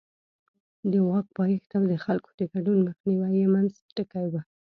د 0.91 0.93
واک 1.07 1.27
پایښت 1.37 1.69
او 1.79 1.83
د 1.91 1.93
خلکو 2.05 2.29
د 2.39 2.41
ګډون 2.53 2.77
مخنیوی 2.87 3.31
یې 3.41 3.47
منځ 3.55 3.71
ټکی 3.95 4.25
و. 4.29 4.33